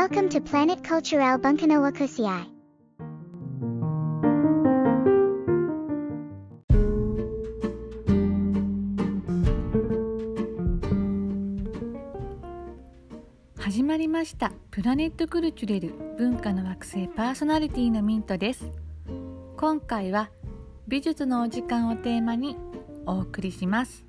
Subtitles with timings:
[0.00, 2.46] Welcome to Planet Cultural Bunkanawa Kusiai.
[13.58, 18.70] 始まりましたプラネットクルチュレル文化の惑星パーソナリティのミントです
[19.58, 20.30] 今回は
[20.88, 22.56] 美術のお時間をテーマに
[23.04, 24.06] お送りします、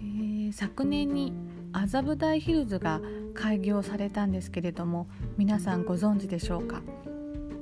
[0.48, 1.32] ー、昨年に
[1.72, 3.00] 麻布台ヒルズが
[3.38, 5.06] 開業されたんですけれども
[5.36, 6.82] 皆さんご存知でしょうか？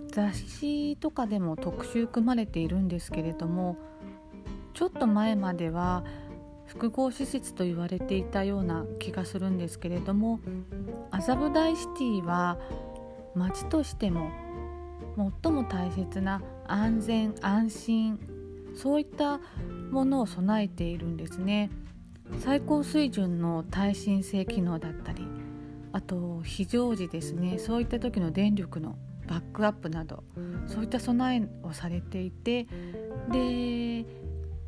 [0.09, 3.77] 雑誌とかでも特集組まれているんですけれども
[4.73, 6.03] ちょっと前までは
[6.65, 10.41] 複合施設と言われていたような気がするんですけれども
[11.11, 12.59] 麻布台シティは
[13.35, 14.31] 町としても
[15.43, 18.19] 最も大切な安全安心
[18.75, 19.41] そういった
[19.91, 21.71] ものを備えているんですね。
[22.41, 25.25] 最高水準の耐震性機能だったり
[25.97, 30.25] あと非常時ですねそういった時の電力のバックアップなど
[30.67, 32.67] そういった備えをされていて
[33.33, 34.05] で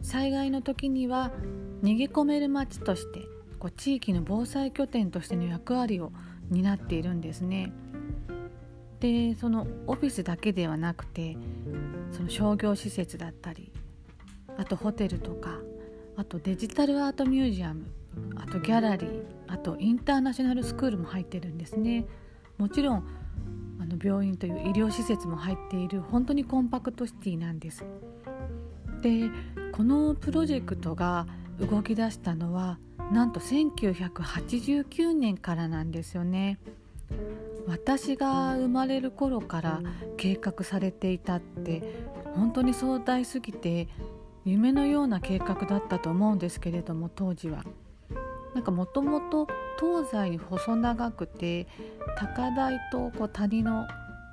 [0.00, 1.30] 災害の時には
[1.82, 3.20] 逃げ込める町として
[3.58, 6.12] こう地域の防災拠点としての役割を
[6.48, 7.72] 担っているんですね。
[9.00, 11.36] でそのオフィスだけではなくて
[12.10, 13.70] その商業施設だったり
[14.56, 15.58] あとホテルとか
[16.16, 17.84] あとデジタルアートミュージアム
[18.34, 22.06] あとギャラリーあとインターナショナルスクールも入ってるんですね。
[22.58, 23.04] もちろん
[23.80, 27.84] あの病院という医療施設も入っている本当にコンパクトシティなんです。
[29.02, 29.30] で
[29.72, 31.26] このプロジェクトが
[31.60, 32.78] 動き出したのは
[33.12, 36.58] なんと1989年からなんですよね。
[37.66, 39.82] 私が生まれる頃から
[40.16, 41.82] 計画されていたって
[42.34, 43.88] 本当に壮大すぎて
[44.44, 47.64] 夢のような計画だったと思うんですけれども当時は。
[48.58, 49.46] なんかもともと
[49.78, 51.68] 東西に細長くて
[52.18, 53.86] 高台とこう谷の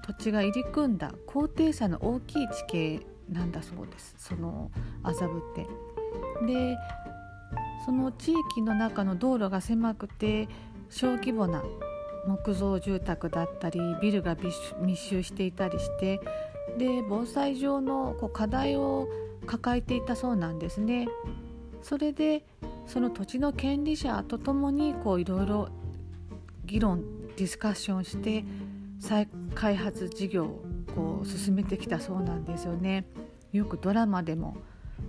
[0.03, 4.71] 土地が入り組んだ高低差の大きい地形なんだそうですその
[5.03, 5.67] 麻布って。
[6.47, 6.75] で
[7.85, 10.49] その地域の中の道路が狭くて
[10.89, 11.64] 小規模な
[12.25, 14.35] 木造住宅だったりビルが
[14.81, 16.19] 密集していたりして
[16.80, 19.08] で防災上のこう課題を
[19.45, 21.08] 抱えていたそうなんですね。
[21.83, 22.43] それで
[22.85, 25.69] その土地の権利者とともにこういろいろ
[26.65, 27.03] 議論
[27.35, 28.43] ディスカッションして
[28.99, 30.63] 再開発事業を
[30.95, 33.05] こう進めてきたそうなんですよね。
[33.51, 34.57] よくドラマでも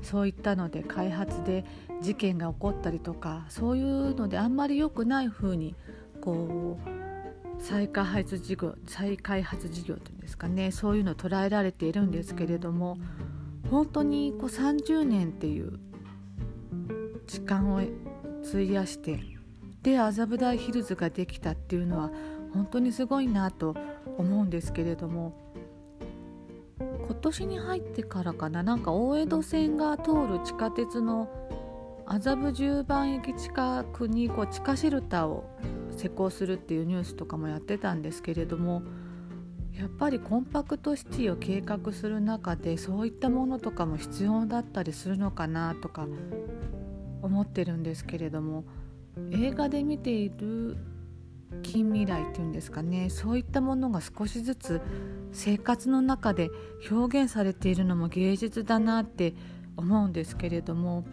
[0.03, 1.65] そういったので開発で
[2.03, 5.75] 事件が起こったりとかそういうのであんまり良くない風に
[6.21, 12.99] こう再開発事業再開発事業というんですかねそういうのを捉えられているんですけれども
[13.71, 15.79] 本当にこう30年っていう
[17.27, 17.81] 時間を
[18.49, 19.21] 費やして
[19.83, 22.11] で麻布台ヒルズができたっていうのは
[22.53, 23.75] 本当にすごいなと
[24.19, 25.35] 思うんですけれども
[26.79, 31.29] 今年に入ってからかななんか大江戸線が通る地下鉄の
[32.07, 35.45] 麻布十番駅近くにこう地下シェルターを
[35.97, 38.83] 施工するっていうニュースとかもやってたんですけれども
[39.73, 46.07] やっぱりコンパクトシティを計画する中でそういったものとかも必要だったりするのかなとか
[47.27, 48.65] 思ってるんですけれども
[49.31, 50.77] 映画で見ている
[51.63, 54.81] 近未来っていうんですかねそういったものが少しずつ
[55.33, 56.51] 生活の中で
[56.91, 59.35] 表現されているのも芸術だなって
[59.77, 61.05] 思うんですけれども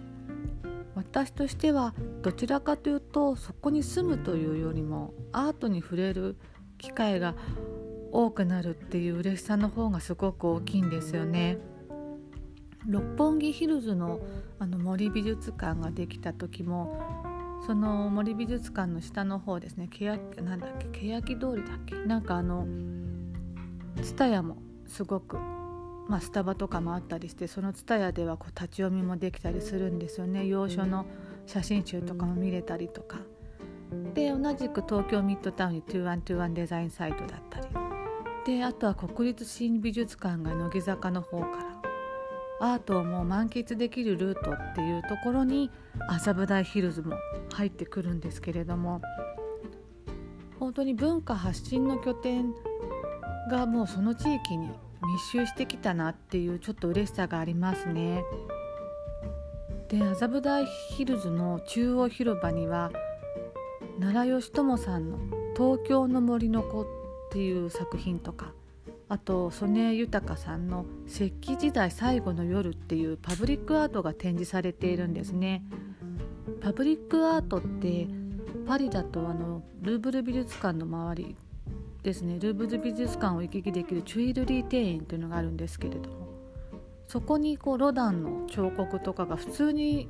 [0.96, 6.38] 私としてはどちらかというとそこに住むというよりもアートに触れる
[6.78, 7.36] 機会が
[8.12, 11.58] 多くなるっていう嬉しさの方がすごく大きいんですよね。
[12.88, 14.20] 六本木ヒルズの
[14.60, 17.00] あの森美術館ができた時も
[17.66, 22.68] その森美術館の下の方ですねけやなんだっけ欅通りだっけなんかあの
[24.02, 25.38] 蔦屋もすごく、
[26.08, 30.46] まあ、スタバとかもあったりしてその蔦屋ではこう立ち読みもできたりするんですよね。
[30.46, 31.06] 洋書の
[31.46, 33.18] 写真集とかも見れたりとか。
[34.14, 37.68] で同じく東京ミッドタウンに2121デザインサイトだったり。
[38.46, 41.73] であとは国立新美術館が乃木坂の方から
[42.60, 45.70] アートをもう満喫できるルートっていうところに
[46.08, 47.16] 麻布台ヒルズも
[47.54, 49.02] 入ってくるんですけれども
[50.60, 52.54] 本当に文化発信の拠点
[53.50, 54.70] がもうその地域に
[55.02, 58.24] 密集してきたなっていうちょっと嬉しさがありますね。
[59.90, 62.92] で麻布台ヒルズの中央広場には
[64.00, 65.20] 奈良義朝さんの
[65.56, 66.86] 「東京の森の子」っ
[67.32, 68.54] ていう作品とか
[69.10, 75.64] あと曽根豊さんの「石器時代最後の夜」っていうパブリックアートが展示されているんですね。
[76.62, 78.08] パブリックアートって
[78.66, 81.36] パリだとあのルーブル美術館の周り
[82.04, 86.28] ですねルーブル美術館を行き来できるチュイルリー庭園というのがあるんですけれども
[87.08, 90.08] そこにこうロダンの彫刻とかが普通に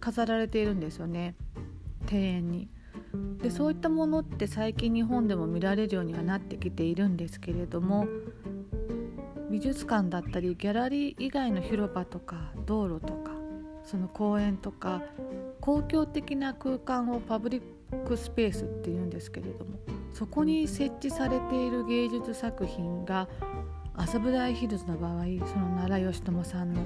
[0.00, 1.34] 飾られているんですよね
[2.10, 2.68] 庭園に。
[3.42, 8.06] でそういったものって最近日本でも見られるようにはなってきているんですけれども
[9.50, 13.32] 美術館だったりギャラリー以外の広場とか道路とか
[13.84, 15.02] その公園とか
[15.60, 19.78] 公共的な空間をパブリックスペースっていうんですけれども
[20.12, 23.28] そこに設置されている芸術作品が
[23.94, 26.82] 麻布台ヒルズの場合その奈良義朝さんの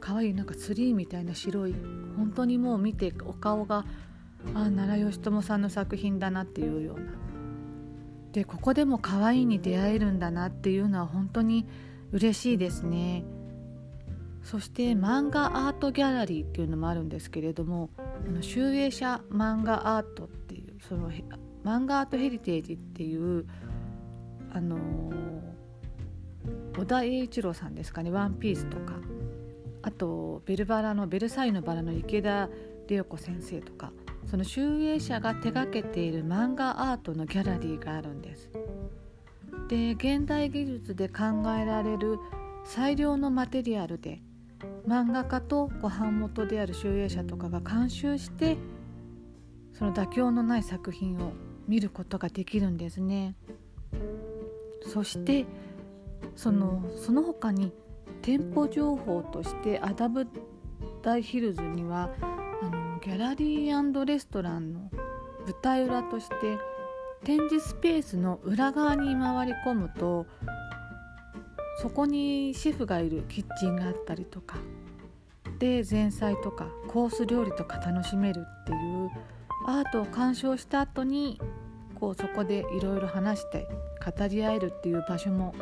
[0.00, 1.74] 可愛いなんかツリーみたいな白い
[2.16, 3.84] 本当にもう見てお顔が
[4.54, 7.12] あ奈良義朝さんの作品だなっていうような。
[8.32, 11.66] でここでも可愛いに出会えるんだなっていうのは本当に
[12.12, 13.24] 嬉しいですね。
[14.42, 21.10] そして漫画アートギャラリーっていうのもあるんですけれどもあの集英社漫画アートっていうその
[21.62, 23.46] 漫画アートヘリテージっていう
[24.52, 28.94] あのー、小田栄一郎さんですかね「ワンピースとか。
[29.82, 32.50] あとベルバラの「ベルサイユのバラ」の池田
[32.86, 33.92] 理代子先生とか。
[34.26, 38.50] その集英社が手がけている漫画アートのギャラリーがあるんです。
[39.68, 41.24] で現代技術で考
[41.56, 42.18] えられる
[42.64, 44.20] 最良のマテリアルで
[44.86, 48.56] 漫画家とご版元である集英社とかが監修して
[49.72, 51.32] その妥協のない作品を
[51.68, 53.36] 見ることができるんですね。
[54.82, 55.46] そして
[56.34, 57.72] そのその他に
[58.22, 60.26] 店舗情報としてアダブ
[61.02, 62.10] 大ヒルズには
[63.02, 64.90] ギャラリーレストランの
[65.46, 66.58] 舞台裏として
[67.24, 70.26] 展示スペースの裏側に回り込むと
[71.80, 74.58] そこにシェフがいるキッチンがあったりとか
[75.58, 79.10] で前菜とかコース料理とか楽しめるっていう
[79.66, 81.40] アートを鑑賞した後に
[81.98, 83.66] こうそこでいろいろ話して
[84.04, 85.54] 語り合えるっていう場所も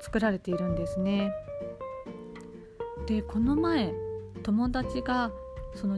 [0.00, 1.32] 作られているんですね。
[3.06, 3.92] でこの前
[4.42, 5.32] 友達が
[5.78, 5.96] その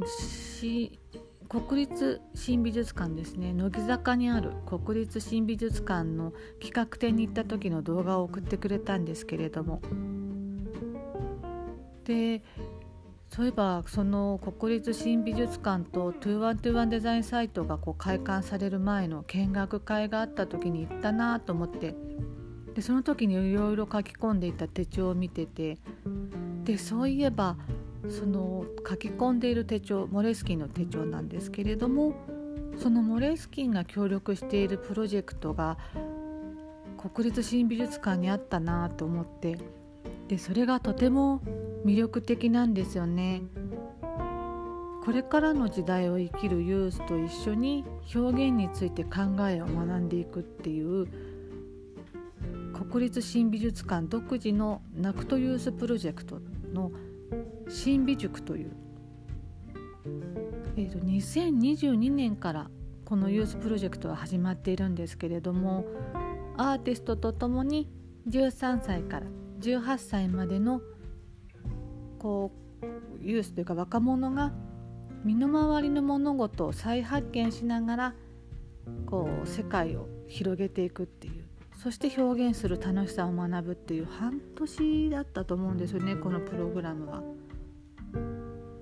[1.48, 3.54] 国立新美術館ですね。
[3.54, 9.80] 乃木坂にある国立新美術館の企画展に行った時の動画を送ってくれたんですけれども。
[12.04, 12.42] で
[13.30, 21.96] そういえばその国立新美術館と2121デザインサイトがこう開館される前の見学会があった時に行ったなと思って。
[22.74, 25.78] でその時にいろいろ書き込んでいた手帳を見てて。
[26.64, 27.56] でそういえば
[28.08, 32.14] その書き込んでいる手帳モレスキンの手帳なんですけれども
[32.76, 35.76] そのモレスキンが協力しているプロジェクトが
[36.96, 39.58] 国立新美術館にあったなと思って
[40.28, 41.40] でそれがとても
[41.84, 43.42] 魅力的なんですよね。
[45.02, 51.08] これからの時代を生きるユースと一緒に表現について考えを学んでいくっていう
[52.90, 56.38] 国立新美術館独自の NACT Youth Project
[56.72, 56.92] の
[57.68, 58.72] 新美塾という、
[60.76, 62.70] えーと、2022年から
[63.04, 65.84] このユースプロジェクトは始まっているんですけれども
[66.56, 67.88] アーティストとともに
[68.28, 69.26] 13歳から
[69.60, 70.80] 18歳までの
[72.18, 72.86] こう
[73.20, 74.52] ユースというか若者が
[75.24, 78.14] 身の回りの物事を再発見しながら
[79.06, 81.49] こう世界を広げていくっていう。
[81.82, 87.22] そして表現する楽しさを学ぶっていう半年だったと思うんですよねこのプログラムは。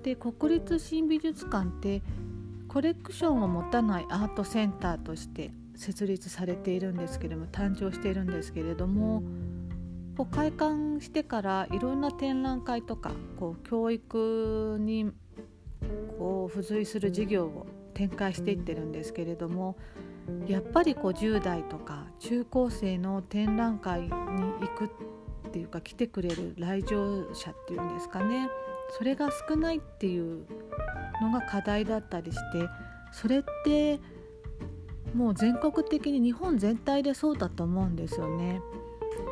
[0.03, 2.01] で国立新美術館って
[2.67, 9.23] コレクションを持たないアートセンターとして設立されているんですけれども誕生しているんですけれども
[10.17, 15.11] こう開館してからいろんな展覧会とかこう教育に
[16.17, 17.67] こう付随する事業を
[17.99, 19.75] 展開していってるんですけれども
[20.47, 28.47] やっぱりこう10代とか中高生の展覧会に行くっていうか来てくれる来場者っていうんですかね
[28.97, 30.45] それが少ないっていう
[31.21, 32.69] のが課題だったりして
[33.11, 33.99] それって
[35.13, 38.61] もう全国的に日本全体でそうだと思うんですよね。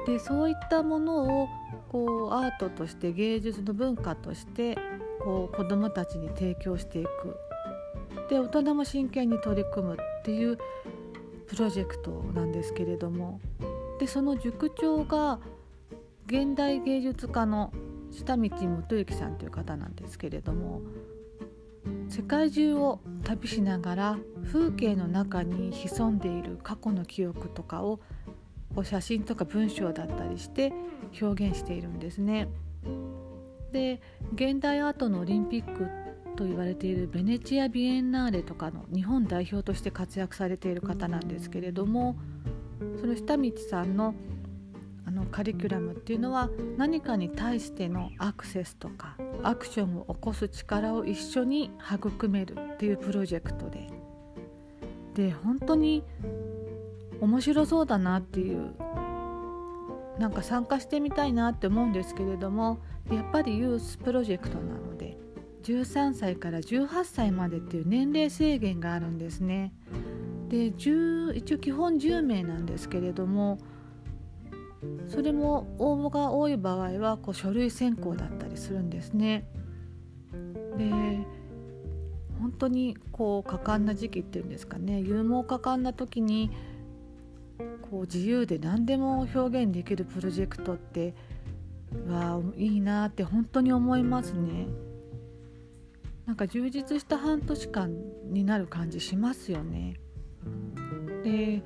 [0.07, 1.47] でそういったものを
[1.89, 4.77] こうアートとして芸術の文化として
[5.21, 7.37] こう子どもたちに提供していく
[8.29, 10.57] で大人も真剣に取り組むっていう
[11.47, 13.39] プロジェクトなんですけれども
[13.99, 15.39] でその塾長が
[16.27, 17.71] 現代芸術家の
[18.11, 20.81] 下道元幸さんという方なんですけれども
[22.09, 27.99] 世界中を旅しながら風景の中に潜んでいる過去の記憶とかを
[28.75, 30.73] こう写真とか文章だったりして
[31.21, 32.47] 表現しているんですね。
[33.71, 34.01] で
[34.33, 36.06] 現代アートのオリンピックっ
[36.37, 42.15] と言われているベネチア・ビエンナーレとかの日本代表として活躍されている方なんですけれども
[43.01, 44.13] その下道さんの
[45.05, 53.87] あのカリキュラムっていうのは何かに対してのアクセスとかアクションを起こす力を一緒に育めるっていうプロジェクトで。
[55.15, 56.03] で本当に
[57.21, 58.75] 面白そうだなっていう
[60.19, 62.77] なんか参加してみたいなって思うんですけれども
[63.11, 65.16] やっぱりユースプロジェクトなので
[65.67, 69.73] 13歳から18歳までっていう年齢制限があるんですね。
[70.47, 73.57] で一応基本10名なんですけれども
[75.09, 79.45] それも応募が多い場合はこう書類選考だったりするんですね。
[80.77, 80.89] で
[82.39, 86.51] 本当にこう果敢な時期っていうんですかね勇猛果敢な時に
[87.89, 91.15] こう自由で何でも表現できるプロジェクトって
[92.07, 94.67] わいいなって本当に思いますね。
[96.27, 99.95] なんか充実した半年間になる感じしますよね。
[101.23, 101.63] で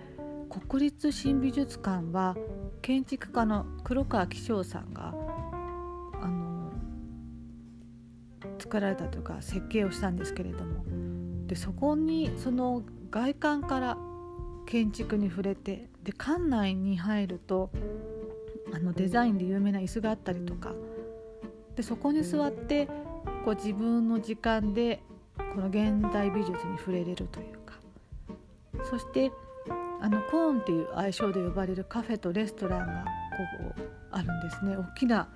[0.50, 2.38] 国立新美術館は
[2.82, 5.16] 建築家の黒川紀章さんが
[6.22, 6.72] あの
[8.60, 10.84] 作られたというか設計をしたんですけれども
[11.48, 13.98] でそこにその外観から
[14.68, 17.72] 建築に触れてで館内に入ると
[18.74, 20.74] あのデザインで有名な椅子があったりとか
[21.76, 22.88] でそこに座って
[23.44, 25.02] こう自分の時間で
[25.38, 27.76] この現代美術に触れれるというか。
[28.90, 29.32] そして
[30.02, 33.06] あのコーンっていう愛称で呼ばれるカフェとレストランが
[33.76, 34.76] こうあるんですね。
[34.76, 35.28] 大きな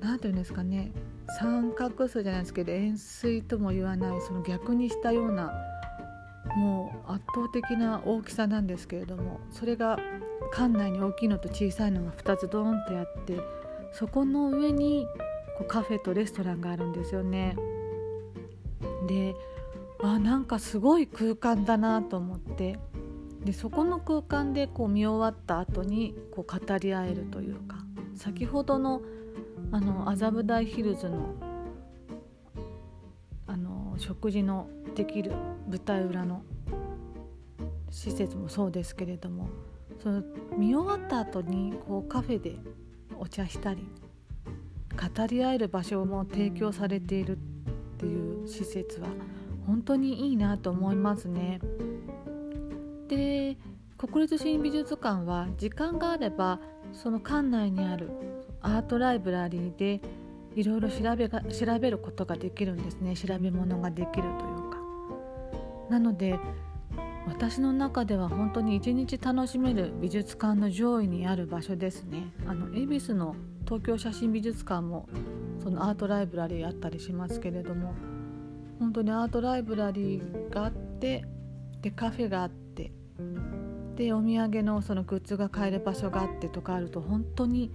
[0.00, 0.92] 何て言うんですかね。
[1.40, 5.52] 三角数じゃないですけど円錐とも言わないその逆にしたような
[6.56, 9.98] もう圧倒的な大きさなんですけれどもそれが
[10.54, 13.38] 館内に大きいのと小さいのが2つドーンとあって
[13.92, 15.06] そこの上に
[15.58, 17.56] こうカフェとレストランがあるんですよね。
[19.06, 19.34] で
[20.00, 22.78] あなんかすごい空間だなと思って
[23.44, 27.76] でそこの空間でこう見終わった後にこう語り合えるというか
[28.14, 29.02] 先ほどの
[29.72, 31.34] あの麻布台ヒルズの
[33.46, 35.32] あの食事のできる
[35.68, 36.42] 舞台裏の
[37.90, 39.48] 施設もそうですけれども
[40.02, 40.22] その
[40.56, 42.56] 見終わった後にこうカフェで
[43.18, 43.88] お茶したり
[44.98, 47.40] 語り合える場所も提供されているっ
[47.98, 49.06] ていう施設は
[49.66, 51.60] 本当にいいなと思いますね。
[53.06, 53.56] で
[53.96, 56.60] 国立新美術館は時間があれば
[56.92, 58.10] その館内にある
[58.60, 60.00] アートライブラリーで
[60.54, 64.78] いろいろ調べが調べることができるんですね調べ物ができるというか。
[65.90, 66.38] なので
[67.28, 72.32] 私の中では本当に一日楽しめる美術館の上位にある場所ですね。
[72.46, 75.08] あの恵比寿の東京写真美術館も
[75.62, 77.94] そのアートライブラリーあったりしますけれども
[78.78, 81.24] 本当にアートライブラリーがあって
[81.82, 82.92] でカフェがあって
[83.96, 87.72] でお土産のそのグッズが買える場所があってとかあると本当に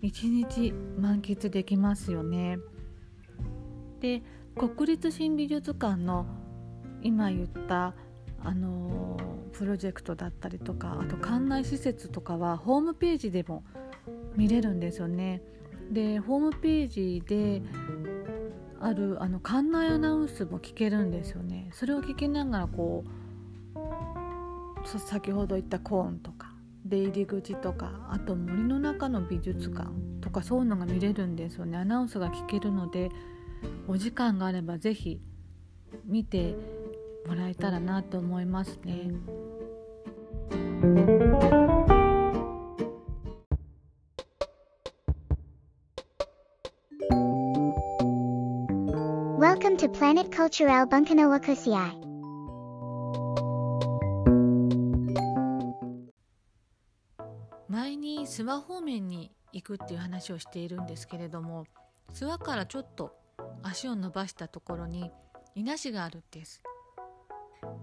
[0.00, 2.58] 一日満喫できますよね。
[4.00, 4.22] で
[4.56, 6.26] 国立新美術館の
[7.02, 7.94] 今言った
[8.44, 9.16] あの
[9.52, 13.64] プロジェクトだったりとかあと館内施設とかはホームページでも
[14.36, 15.42] 見れるんですよね。
[15.90, 17.62] でホームページで
[18.80, 21.70] あるあの館内アナウンスも聞けるんですよね。
[21.72, 23.14] それを聞きながらこう
[24.86, 29.88] 先ほど言ったコーンとか出入り口とかあと森の中の美術館
[30.20, 33.10] とかそういうのが見れるんですよねアナウンスが聞けるので
[33.88, 35.20] お時間があれば是非
[36.04, 36.54] 見て
[37.26, 39.10] もらえたらなと思いますね。
[49.38, 52.04] Welcome to Planet Cultural Bunkano Wakusiai.
[57.68, 61.64] 前に諏訪方面に行くっていう話をしているんですけれども
[62.12, 63.16] 諏訪からちょっと
[63.62, 65.10] 足を伸ばしたところに
[65.54, 66.62] 伊那市があるんです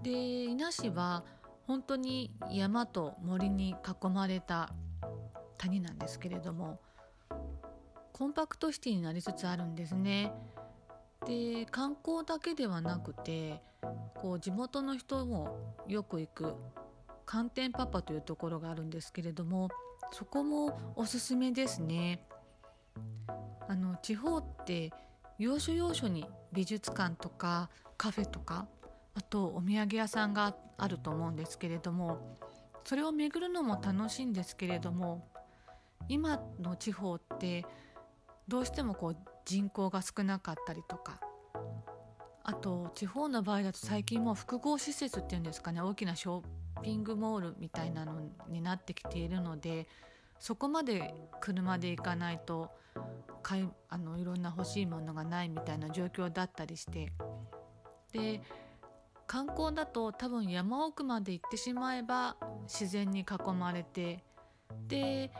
[0.02, 0.10] で
[0.44, 1.24] 伊那市は
[1.66, 4.72] 本当に山と森に囲まれた
[5.58, 6.80] 谷なんですけれども
[8.12, 10.32] コンパクトシティになりつつあるんですね。
[11.26, 13.62] で観光だけではなくて
[14.16, 15.56] こう地元の人も
[15.86, 16.54] よく行く
[17.24, 19.68] 寒天パパというところがあるんですけれども
[20.10, 22.26] そこもおすすめですね。
[23.68, 24.92] あの地方って
[25.38, 28.66] 要所要所に美術館とかカフェとか
[29.14, 32.38] あとお土産屋さんがあると思うんですけれども
[32.84, 35.26] それを巡るのも楽しいんですけれども
[36.08, 37.64] 今の地方って
[38.48, 41.20] どうしてもこう人口が少なかったりとか
[42.44, 49.86] あと地方の場合だと最近もう複合施設っていうんですかね大きなショッピングモールみたいなのになってきているので
[50.40, 52.70] そこまで車で行かないと
[53.42, 57.12] 買いあのいろんな欲しいものがないみたいな状況だったりして
[58.12, 58.42] で
[59.32, 64.22] 観光だと多分山奥まで行ってしまえば自然に囲まれて
[64.88, 65.30] で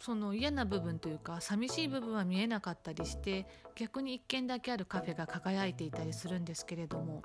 [0.00, 7.22] その嫌な部分というか寂しい部分は見えなかったりして逆に1軒だけあるカフェが輝いていたりするんですけれども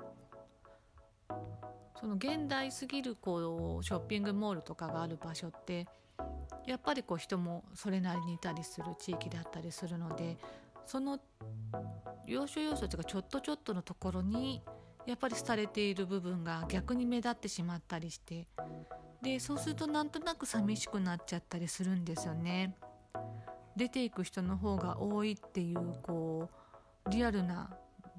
[1.98, 5.86] その現代すぎるこうショッピングモールとかがある場所って
[6.66, 10.36] やっぱりこう人もそれなりにいたりする地域だったりするので
[10.84, 11.18] その
[12.26, 14.60] 要所要所というかちょっとちょっとのところに
[15.06, 18.46] やっぱり廃れている部分が逆に目立ってしまったりして
[19.22, 22.76] でそうするとなんとなく寂しくなっちゃったりするんですよね。
[23.76, 26.48] 出ていく人の方が多いっていうこ
[27.06, 27.70] うリアルな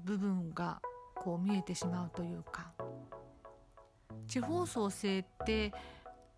[0.04, 0.80] 部分が
[1.16, 2.72] こう見えてしまうというか
[4.28, 5.72] 地方創生って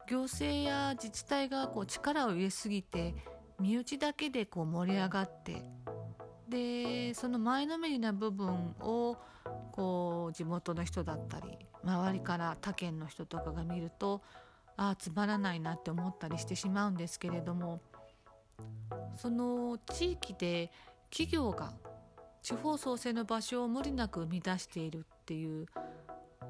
[0.08, 3.14] 行政や自治体がこう力を入れすぎて
[3.60, 5.62] 身内だけでこう盛り上がって
[6.48, 9.16] でその前のめりな部分を
[9.80, 14.20] こう地元の人だったり周りから他県の人とかが見ると
[14.76, 17.80] ああつまらないなって思ったりしてしまうんですけれども
[19.16, 20.70] その地域で
[21.08, 21.72] 企業が
[22.42, 25.64] 地方創生の場所を無理なく生み出しているっていう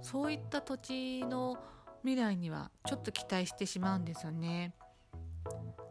[0.03, 1.57] そういった土地の
[2.03, 4.75] 未来にはちょっと期待してしまうんですよね。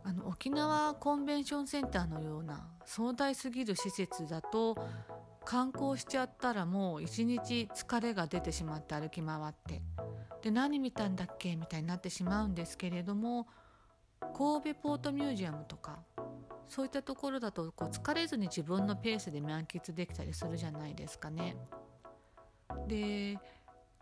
[0.04, 4.76] あの沖縄コンベンションセンターのような壮大すぎる施設だと
[5.50, 9.82] 観光しちゃったらもう一日疲れが出てしまって歩き回って
[10.44, 11.56] で何見たんだっけ？
[11.56, 13.48] みたいになってしまうんですけれども
[14.38, 15.98] 神戸ポートミュージアムとか
[16.68, 21.58] そういったところだとこう疲れずに自分のペースで満喫できたりするじゃないですかね。
[22.88, 23.40] で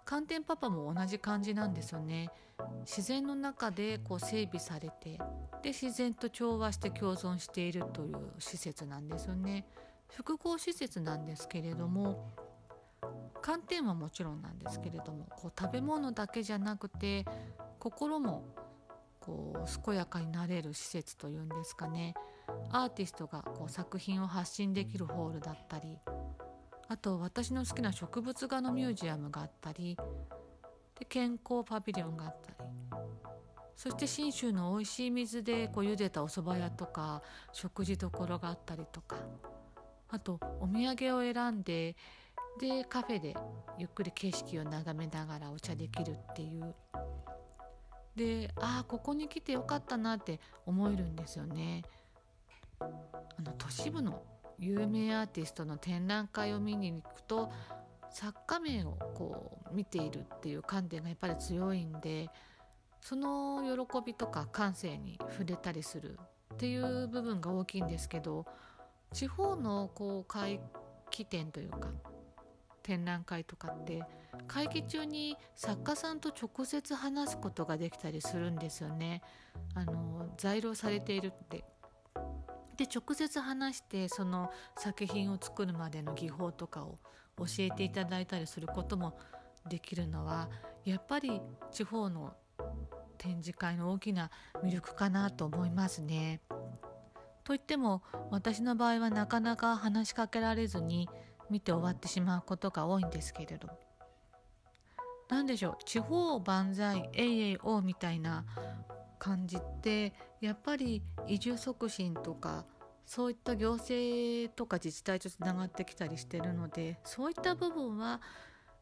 [0.04, 2.30] 寒天パパも同じ感じなんですよね。
[2.82, 5.18] 自然の中でこう整備されて
[5.64, 9.66] で自然と調和して共存しているという施設なんですよね。
[10.10, 12.32] 複合施設なんですけれども
[13.42, 17.26] 寒天はもちろんなんですけれどもこう食べ物だけじゃなくて
[17.80, 18.44] 心も
[19.20, 22.14] こう健やかになれる施設というんですかね。
[22.72, 25.98] アーティストがこう作品を発信できるホールだったり
[26.88, 29.98] あと私の好きな植物画のミュージアムがあったり
[30.98, 32.58] で健康パビリオンがあったり。
[33.76, 37.22] そして信州の美味しい水でこう茹でたお蕎麦屋とか
[37.54, 39.18] 食事どころがあったりとか。
[40.10, 41.96] あとお土産を選んで
[42.60, 43.36] でカフェで
[43.78, 46.74] ゆっくり景色を眺めながらお茶できるっていう
[48.16, 51.84] でああここに来てよかったなって思えるんですよね。
[52.80, 52.86] あ
[53.42, 54.24] の都市部の
[54.60, 57.52] 有名アーティストの展覧会を見に行くと
[58.10, 62.30] 作家名をこう見ているっていう観点がやっぱり強いんで
[63.02, 66.18] その喜びとか感性に触れたりする
[66.54, 68.46] っていう部分が大きいんですけど
[69.14, 70.60] 地方のこう会
[71.10, 71.90] 期展というか
[72.84, 74.02] 展覧会とかって
[74.48, 79.22] 会議中に作家さんと直接話すことができたりするんですよね。
[79.74, 81.66] あの在庫されているって
[82.78, 87.00] で直接話してその作品を作るまでの技法とかを
[87.38, 89.18] 教えていただいたりすることも
[89.68, 90.50] できるのは
[90.86, 91.42] やっぱり
[91.72, 92.34] 地方の
[93.18, 94.30] 展示会の大きな
[94.64, 96.42] 魅力かなと思いますね。
[97.48, 101.08] といっても私の場合はなかなか話しかけられずに
[101.50, 103.70] 見て終わってしまうことが多いんですけれど
[105.30, 105.84] 何でしょう？
[105.86, 108.44] 地方万歳えいえいおみたいな
[109.18, 112.66] 感じってやっぱり移住促進とか
[113.06, 118.20] そういった行政とか自治体とつながってきたりしてるのでそういった部分は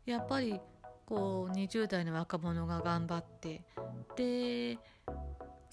[0.08, 0.60] やっぱり
[1.06, 3.64] こう20代の若者が頑張って
[4.16, 4.80] で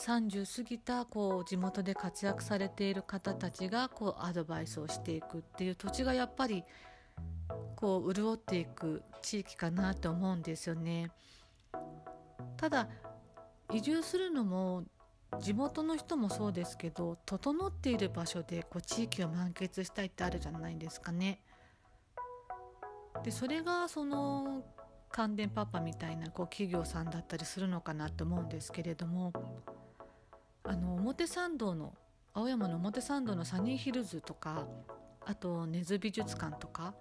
[0.02, 6.64] 30過ぎたこう地元で活躍されている方たちがこうアドバイスをしていくっていう土地がやっぱり
[7.76, 11.12] こう潤っていく地域かなと思うんですよね。
[12.56, 12.88] ただ
[13.72, 14.82] 移住するのも
[15.40, 21.40] 地元の人もそうですけど整っている場所でこう地域を満喫したいってあるじゃないですかね。
[23.22, 24.64] でそれがその
[25.10, 29.32] 関電パパみたいなこう企業さんだったりするのかなと思うんですけれども
[30.72, 31.92] あの表参道の
[32.32, 34.66] 青山の表参道のサニーヒルズとか
[35.26, 36.94] あと根津美術館とか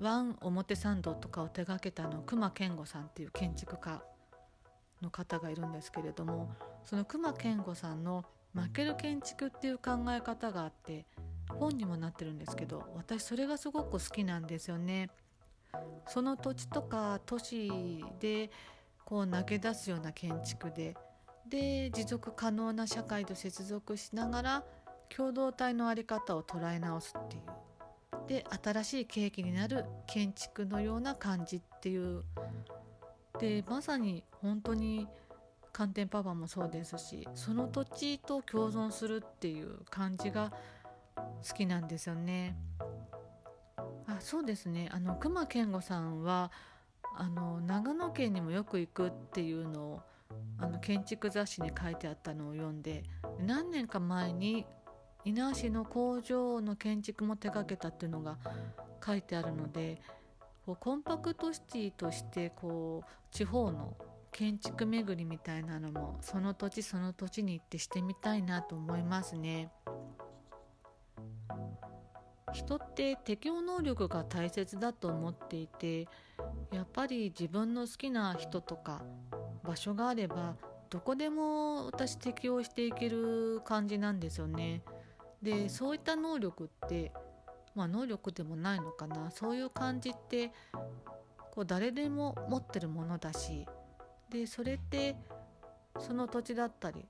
[0.00, 4.02] ワン表参道とかを手がけたの隈研吾さんっていう建築家
[5.00, 6.50] の方がいるんですけれども
[6.84, 11.06] その隈研吾さんの負ける建築っていう考え方があって
[11.48, 15.10] 本にもなってるんですけど私それがすごく好きなんですよね。
[16.08, 17.70] その土地とか都市
[18.18, 18.50] で
[19.04, 20.96] こう投げ出すような建築で
[21.48, 24.64] で持続可能な社会と接続しながら
[25.08, 27.42] 共同体の在り方を捉え直すっていう。
[28.26, 32.24] で新しい契機になる建築のような感じっていう。
[33.38, 35.06] でまさに本当に
[35.72, 40.52] 寒天パパもそうですしその土地と共存するっていう感じが
[41.48, 42.56] 好きなんですよね。
[44.06, 44.88] あそうですね。
[44.92, 46.50] あの熊健吾さんは
[47.16, 50.00] あの長野県にもよく行くっていうのを
[50.58, 53.04] あの建築雑誌に書いてあったのを読んで
[53.46, 54.66] 何年か前に
[55.24, 58.38] 猪苗市の工場の建築も手がけたっていうのが
[59.04, 60.00] 書いてあるので
[60.64, 63.96] こうコンパクトシティとしてこう地方の
[64.32, 69.70] 建築巡りみたいなのもその土地その土地に行ってしてみたいなと思いますね。
[72.52, 76.08] 人って適応能力が大切だと思っていて
[76.72, 79.02] やっぱり自分の好きな人とか
[79.68, 80.56] 場所があれば
[80.88, 84.82] どこでも私適応していける感じなんですよね。
[85.42, 87.12] でそういった能力って
[87.74, 90.50] まあ能力でもないのかなそういう感じって
[91.52, 93.66] こう誰でも持ってるものだし
[94.30, 95.14] でそれって
[96.00, 97.06] その土地だったり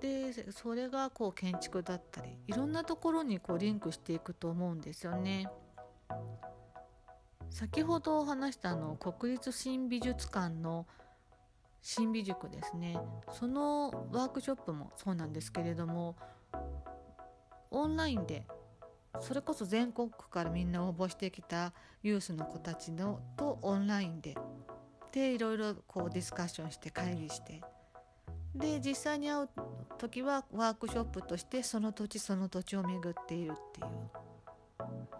[0.00, 5.46] でそれがこう建築だったりいろんなところにこうリンクしていくと思うんですよね。
[7.50, 10.86] 先ほど話したあの国立新美術館の
[11.82, 12.98] 新美塾ですね
[13.32, 16.16] そのワークショップもそうなんですけれども
[17.70, 18.46] オンラインで
[19.20, 24.36] それこそ全国区からみんな応募してきたユースの子たちのとオンラインで
[25.12, 27.60] でいろいろこうディスカッションして会議して
[28.54, 29.48] で実際に会う
[29.98, 33.86] 時はワークショップとしてその土地その土地を巡っているっていう。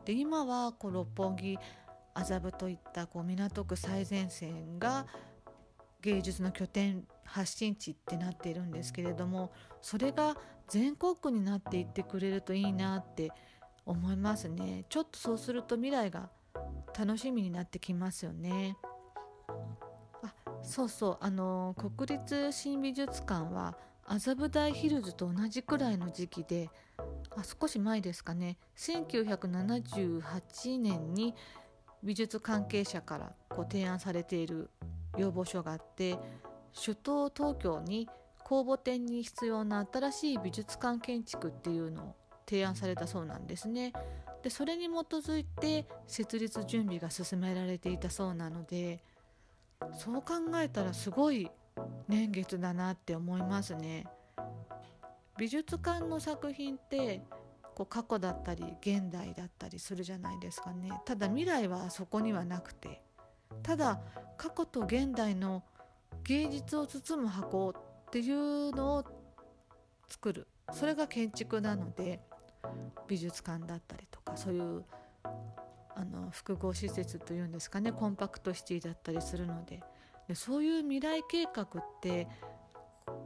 [0.05, 1.59] で今はこう六本木
[2.15, 5.07] 麻布といったこう港区最前線が
[6.03, 10.37] 芸術の拠点発信地ってなっているんですけれどもそれが
[10.69, 13.31] 全国区になっていってくれるといいなって
[13.85, 14.85] 思いますね。
[14.89, 16.31] ちょっとそうすると未来が
[16.97, 18.77] 楽しみになってきますよね。
[20.23, 20.33] あ
[20.63, 21.19] そうそう。
[21.21, 26.71] あの国立新美術館は麻布台ヒルズと同じくらいの時期で
[27.37, 28.59] あ少し前ですかね。
[28.77, 31.35] 1978年に
[32.03, 34.71] 美術関係者からこう提案されている
[35.21, 36.19] 要望書があって
[36.75, 38.09] 首都東京に
[38.45, 42.15] 公募展に必要な新しい美術館建築っていうのを
[42.47, 43.93] 提案されたそうなんですね。
[44.43, 49.05] でそれに基づいて設立準備が進められていたそうなので
[49.93, 51.51] そう考えたらすごい
[52.09, 54.07] 年月だなって思いますね。
[55.39, 57.23] 美術館の作品って
[57.75, 63.01] こう過去だったり現代だったりするじゃないですかねただ未来はそこにはなくて
[63.63, 64.01] ただ
[64.41, 65.63] 過去と現代の
[66.25, 69.05] 芸術を包む箱っていうのを
[70.09, 70.47] 作る。
[70.73, 72.21] それが建築なので
[73.07, 74.83] 美術館だったりとかそういう
[75.95, 79.83] あの複合施設というんですかねコンパクトシティだったりするので。
[80.27, 82.27] でそういう未来計画って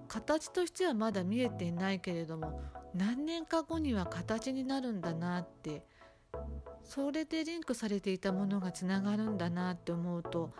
[0.09, 2.61] 形としてはまだ見えていないけれども
[2.93, 5.85] 何年か後には形になるんだなって
[6.83, 10.51] それでリンクされていたものがつながるんだなって思うと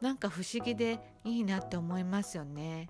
[0.00, 2.88] なんか不思議でいいなって思いますよね。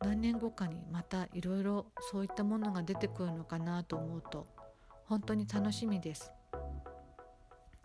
[0.00, 4.46] 何年後かにまたいろいろそういったものが出てくるのかなと思うと
[5.06, 6.32] 本当に楽しみです。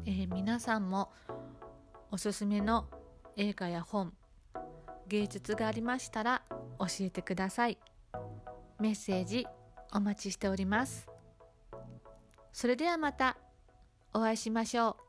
[0.05, 1.11] えー、皆さんも
[2.11, 2.87] おすすめの
[3.35, 4.13] 映画や本
[5.07, 6.43] 芸術がありましたら
[6.79, 7.77] 教えてください。
[8.79, 9.47] メッセージ
[9.93, 11.07] お待ちしております。
[12.51, 13.37] それではまた
[14.13, 15.02] お会いしましょう。